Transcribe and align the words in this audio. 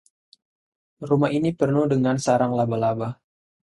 Rumah 1.09 1.29
ini 1.37 1.49
penuh 1.59 1.85
dengan 1.93 2.17
sarang 2.25 2.51
laba-laba. 2.59 3.09